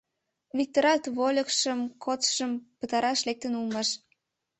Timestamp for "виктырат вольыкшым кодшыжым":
0.57-2.51